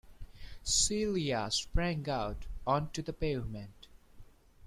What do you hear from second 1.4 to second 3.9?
sprang out on to the pavement.